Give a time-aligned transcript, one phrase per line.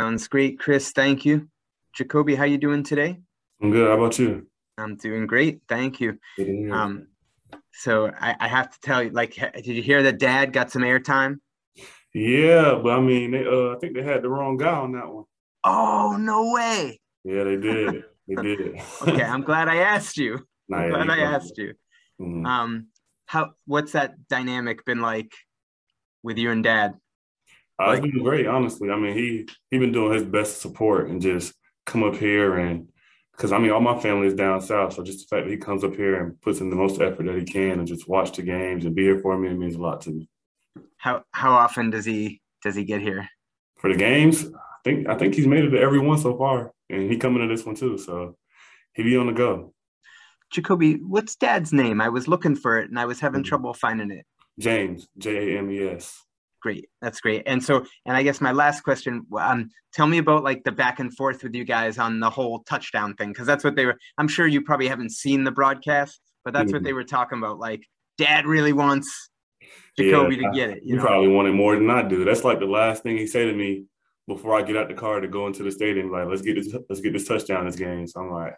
[0.00, 0.90] Sounds great, Chris.
[0.90, 1.48] Thank you.
[1.98, 3.20] Jakobi, how you doing today?
[3.62, 3.88] I'm good.
[3.88, 4.46] How about you?
[4.76, 5.60] I'm doing great.
[5.68, 6.18] Thank you.
[6.72, 7.06] Um,
[7.72, 10.82] so I, I, have to tell you, like, did you hear that Dad got some
[10.82, 11.38] airtime?
[12.12, 15.08] Yeah, but I mean, they, uh, I think they had the wrong guy on that
[15.08, 15.24] one.
[15.64, 17.00] Oh no way!
[17.24, 18.04] Yeah, they did.
[18.28, 18.82] They did.
[19.02, 20.46] okay, I'm glad I asked you.
[20.66, 21.74] Nah, I'm glad I asked you.
[22.18, 22.46] Mm-hmm.
[22.46, 22.86] Um,
[23.26, 25.30] how what's that dynamic been like
[26.22, 26.94] with you and Dad?
[27.78, 28.90] Like, it's been great, honestly.
[28.90, 31.54] I mean, he he been doing his best support and just
[31.86, 32.88] come up here and
[33.36, 35.58] because I mean, all my family is down south, so just the fact that he
[35.58, 38.32] comes up here and puts in the most effort that he can and just watch
[38.32, 40.28] the games and be here for me, it means a lot to me.
[40.98, 43.28] How how often does he does he get here
[43.76, 44.46] for the games?
[44.46, 47.46] I think I think he's made it to every one so far, and he coming
[47.46, 48.36] to this one too, so
[48.92, 49.74] he be on the go.
[50.54, 52.00] Jakobi, what's Dad's name?
[52.00, 53.48] I was looking for it and I was having mm-hmm.
[53.48, 54.24] trouble finding it.
[54.60, 56.22] James J A M E S
[56.64, 56.88] great.
[57.02, 57.42] That's great.
[57.44, 60.98] And so and i guess my last question um tell me about like the back
[60.98, 63.98] and forth with you guys on the whole touchdown thing because that's what they were
[64.16, 66.76] i'm sure you probably haven't seen the broadcast but that's mm-hmm.
[66.76, 67.82] what they were talking about like
[68.16, 69.28] dad really wants
[70.00, 72.24] jakobi yeah, to get it you, you probably want it more than i do.
[72.24, 73.84] That's like the last thing he said to me
[74.26, 76.74] before i get out the car to go into the stadium like let's get this
[76.88, 78.06] let's get this touchdown this game.
[78.06, 78.54] So i'm like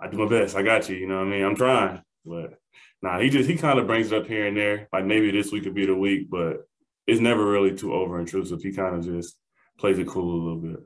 [0.00, 0.54] i do my best.
[0.54, 1.44] I got you you know what i mean?
[1.44, 2.58] I'm trying but
[3.02, 4.88] Nah, he just he kind of brings it up here and there.
[4.92, 6.66] Like maybe this week could be the week, but
[7.06, 8.62] it's never really too over intrusive.
[8.62, 9.36] He kind of just
[9.78, 10.80] plays it cool a little bit.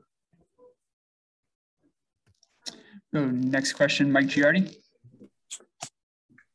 [3.13, 4.73] Next question, Mike Giardi.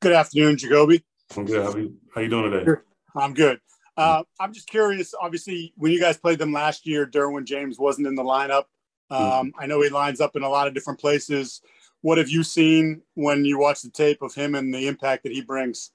[0.01, 1.03] Good afternoon, Jakobi.
[1.37, 1.63] I'm good.
[1.65, 2.81] How you, how you doing today?
[3.15, 3.61] I'm good.
[3.97, 5.15] Uh, I'm just curious.
[5.21, 8.65] Obviously, when you guys played them last year, Derwin James wasn't in the lineup.
[9.11, 9.49] Um, mm-hmm.
[9.61, 11.61] I know he lines up in a lot of different places.
[12.03, 15.33] What have you seen when you watch the tape of him and the impact that
[15.33, 15.91] he brings?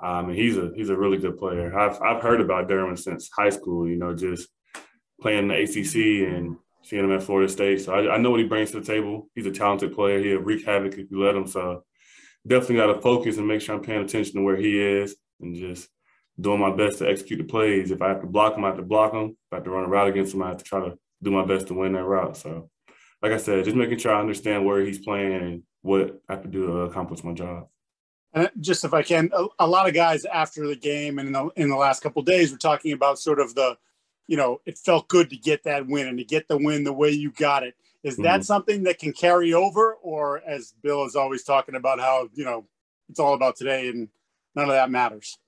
[0.00, 1.76] I mean, he's a he's a really good player.
[1.76, 3.88] I've I've heard about Derwin since high school.
[3.88, 4.48] You know, just
[5.20, 7.80] playing the ACC and seeing him at Florida State.
[7.80, 9.28] So I, I know what he brings to the table.
[9.34, 10.18] He's a talented player.
[10.18, 11.46] He'll wreak havoc if you let him.
[11.46, 11.84] So
[12.46, 15.54] definitely got to focus and make sure I'm paying attention to where he is and
[15.54, 15.88] just
[16.38, 17.90] doing my best to execute the plays.
[17.90, 19.30] If I have to block him, I have to block him.
[19.30, 21.30] If I have to run a route against him, I have to try to do
[21.30, 22.36] my best to win that route.
[22.36, 22.70] So,
[23.22, 26.42] like I said, just making sure I understand where he's playing and what I have
[26.42, 27.68] to do to accomplish my job.
[28.34, 31.32] And just if I can, a, a, lot of guys after the game and in
[31.32, 33.78] the in the last couple days were talking about sort of the,
[34.26, 36.92] you know, it felt good to get that win and to get the win the
[36.92, 37.74] way you got it.
[38.02, 38.42] Is that mm-hmm.
[38.42, 42.66] something that can carry over, or as Bill is always talking about how you know
[43.08, 44.08] it's all about today and
[44.54, 45.38] none of that matters?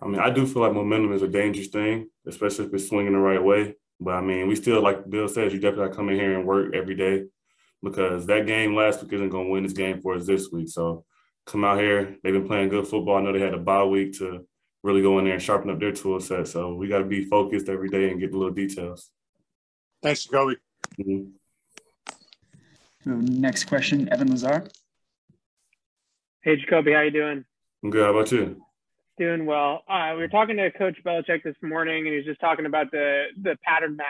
[0.00, 3.14] I mean, I do feel like momentum is a dangerous thing, especially if it's swinging
[3.14, 3.76] the right way.
[3.98, 6.38] But I mean, we still, like Bill says, you definitely got to come in here
[6.38, 7.24] and work every day
[7.82, 10.68] because that game last week isn't going to win this game for us this week.
[10.68, 11.04] So
[11.46, 12.16] come out here.
[12.22, 13.16] They've been playing good football.
[13.16, 14.46] I know they had a bye week to
[14.82, 16.48] really go in there and sharpen up their tool set.
[16.48, 19.10] So we got to be focused every day and get the little details.
[20.02, 20.56] Thanks, Jakobi.
[21.00, 21.30] Mm-hmm.
[23.40, 24.66] Next question, Evan Lazar.
[26.42, 27.44] Hey, Jakobi, how you doing?
[27.82, 28.04] I'm good.
[28.04, 28.62] How about you?
[29.18, 29.82] Doing well.
[29.88, 32.90] Uh, we were talking to Coach Belichick this morning, and he was just talking about
[32.90, 34.06] the the pattern match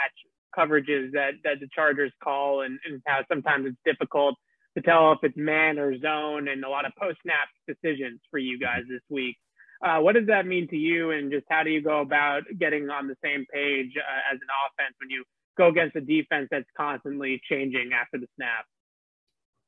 [0.57, 4.37] coverages that that the Chargers call, and, and how sometimes it's difficult
[4.77, 8.39] to tell if it's man or zone and a lot of post snap decisions for
[8.39, 9.37] you guys this week.
[9.85, 12.89] Uh, what does that mean to you, and just how do you go about getting
[12.89, 15.23] on the same page uh, as an offense when you
[15.59, 18.65] go against a defense that's constantly changing after the snap?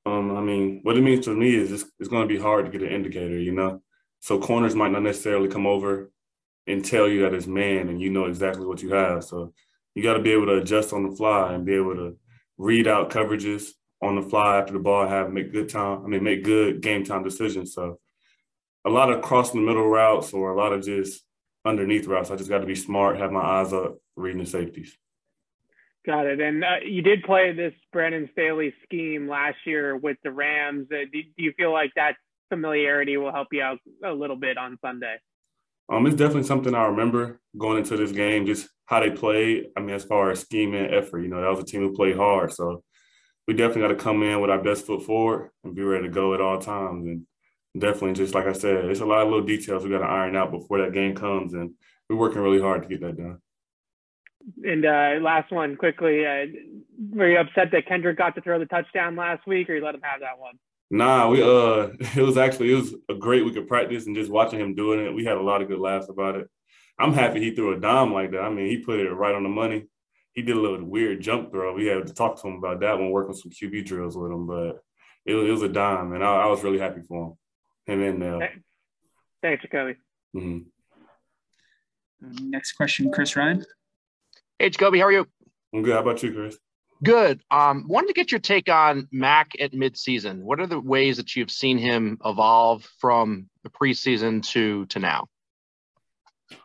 [0.06, 2.64] Um, I mean, what it means to me is it's, it's going to be hard
[2.64, 3.82] to get an indicator, you know.
[4.20, 6.10] So corners might not necessarily come over
[6.66, 9.24] and tell you that it's man, and you know exactly what you have.
[9.24, 9.52] So
[9.94, 12.16] you got to be able to adjust on the fly and be able to
[12.56, 16.04] read out coverages on the fly after the ball, have make good time.
[16.04, 17.74] I mean, make good game time decisions.
[17.74, 17.98] So
[18.84, 21.24] a lot of crossing the middle routes or a lot of just
[21.64, 22.30] underneath routes.
[22.30, 24.96] I just got to be smart, have my eyes up, reading the safeties.
[26.06, 26.40] Got it.
[26.40, 30.86] And uh, you did play this Brandon Staley scheme last year with the Rams.
[30.90, 32.14] Uh, do, do, you feel like that
[32.48, 35.16] familiarity will help you out a little bit on Sunday?
[35.90, 39.66] Um, it's definitely something I remember going into this game, just how they played.
[39.76, 41.94] I mean, as far as scheme and effort, you know, that was a team who
[41.94, 42.52] played hard.
[42.52, 42.82] So
[43.48, 46.12] we definitely got to come in with our best foot forward and be ready to
[46.12, 47.06] go at all times.
[47.06, 47.26] And
[47.76, 50.36] definitely, just like I said, it's a lot of little details we got to iron
[50.36, 51.72] out before that game comes, and
[52.08, 53.38] we're working really hard to get that done.
[54.62, 56.44] And uh, last one, quickly, uh,
[57.10, 59.94] were you upset that Kendrick got to throw the touchdown last week, or you let
[59.94, 60.58] him have that one?
[60.90, 64.30] Nah, we uh, it was actually it was a great week of practice, and just
[64.30, 66.50] watching him doing it, we had a lot of good laughs about it.
[66.98, 68.42] I'm happy he threw a dime like that.
[68.42, 69.86] I mean, he put it right on the money
[70.34, 71.74] he did a little weird jump throw.
[71.74, 74.46] We had to talk to him about that one, working some QB drills with him,
[74.46, 74.82] but
[75.26, 77.34] it, it was a dime, and I, I, was really happy for him.
[77.86, 78.40] Him and Nell.
[79.42, 79.96] Thanks, Jakobi.
[80.36, 80.58] Mm-hmm.
[82.50, 83.64] Next question, Chris Ryan.
[84.58, 85.26] Hey, Jakobi, how are you?
[85.74, 85.94] I'm good.
[85.94, 86.58] How about you, Chris?
[87.04, 87.40] Good.
[87.50, 90.42] Um, wanted to get your take on Mac at midseason.
[90.42, 95.28] What are the ways that you've seen him evolve from the preseason to to now?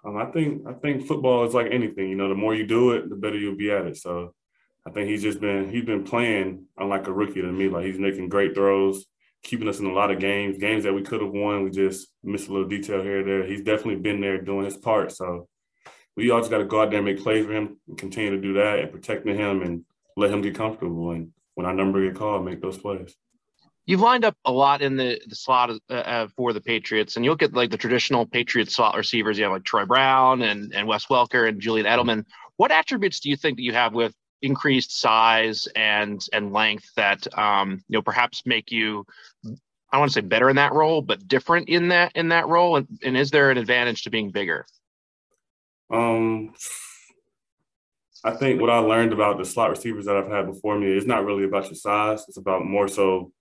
[0.06, 2.09] Um, I think I think football is like anything.
[2.09, 3.97] You know, the more you do it, the better you'll be at it.
[3.97, 4.33] So
[4.85, 7.69] I think he's just been he's been playing unlike a rookie to me.
[7.69, 9.06] Like he's making great throws,
[9.44, 11.63] keeping us in a lot of games, games that we could have won.
[11.63, 13.45] We just missed a little detail here or there.
[13.45, 15.12] He's definitely been there doing his part.
[15.12, 15.47] So
[16.15, 18.31] we all just got to go out there and make plays for him and continue
[18.31, 19.83] to do that and protecting him and
[20.15, 21.12] let him get comfortable.
[21.12, 23.15] And when our number get called, make those plays.
[23.85, 27.25] You've lined up a lot in the, the slot uh, uh, for the Patriots, and
[27.25, 29.38] you'll get like the traditional Patriots slot receivers.
[29.38, 32.25] You have like Troy Brown and, and Wes Welker and Julian Edelman.
[32.56, 37.25] What attributes do you think that you have with increased size and and length that
[37.38, 39.06] um, you know perhaps make you
[39.45, 42.47] I don't want to say better in that role, but different in that in that
[42.47, 42.77] role?
[42.77, 44.65] And, and is there an advantage to being bigger?
[45.91, 46.53] Um,
[48.24, 51.06] I think what I learned about the slot receivers that I've had before me is
[51.06, 52.24] not really about your size.
[52.27, 53.31] It's about more so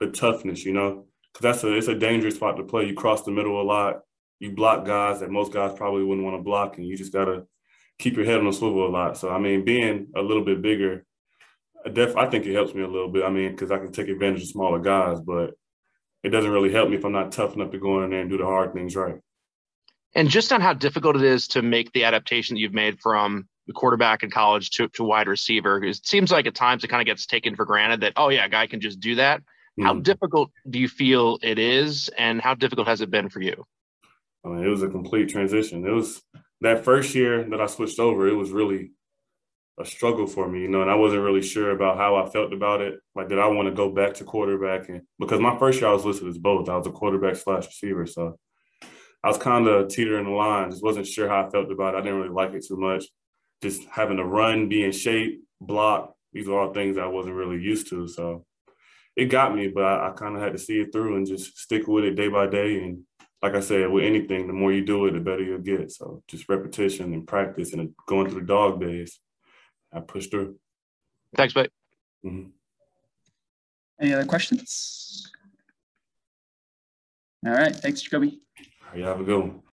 [0.00, 2.86] the toughness, you know, because that's a it's a dangerous spot to play.
[2.86, 4.00] You cross the middle a lot.
[4.38, 7.44] You block guys that most guys probably wouldn't want to block, and you just gotta
[7.98, 9.18] keep your head on the swivel a lot.
[9.18, 11.04] So I mean, being a little bit bigger,
[11.84, 13.24] I def I think it helps me a little bit.
[13.24, 15.50] I mean, because I can take advantage of smaller guys, but
[16.22, 18.30] it doesn't really help me if I'm not tough enough to go in there and
[18.30, 19.20] do the hard things right.
[20.14, 23.48] And just on how difficult it is to make the adaptation that you've made from
[23.66, 27.00] the quarterback in college to, to wide receiver, it seems like at times it kind
[27.00, 29.40] of gets taken for granted that, oh, yeah, a guy can just do that.
[29.80, 29.86] Mm-hmm.
[29.86, 33.64] How difficult do you feel it is, and how difficult has it been for you?
[34.44, 35.86] I mean, it was a complete transition.
[35.86, 36.22] It was
[36.60, 38.92] that first year that I switched over, it was really
[39.78, 42.52] a struggle for me, you know, and I wasn't really sure about how I felt
[42.52, 43.00] about it.
[43.14, 44.90] Like, did I want to go back to quarterback?
[44.90, 47.64] And because my first year I was listed as both, I was a quarterback slash
[47.64, 48.04] receiver.
[48.04, 48.38] So
[49.24, 50.70] I was kind of teetering the line.
[50.70, 51.98] Just wasn't sure how I felt about it.
[51.98, 53.06] I didn't really like it too much.
[53.62, 56.14] Just having to run, be in shape, block.
[56.34, 58.06] These are all things I wasn't really used to.
[58.06, 58.44] So
[59.16, 61.58] it got me, but I, I kind of had to see it through and just
[61.58, 62.82] stick with it day by day.
[62.82, 63.02] And
[63.42, 65.90] like I said, with anything, the more you do it, the better you'll get.
[65.90, 69.18] So just repetition and practice and going through the dog days,
[69.92, 70.56] I pushed through.
[71.36, 71.70] Thanks, mate.
[72.24, 72.50] Mm-hmm.
[74.00, 75.30] Any other questions?
[77.46, 77.74] All right.
[77.74, 78.38] Thanks, Jakobi.
[78.94, 79.62] You have a good one.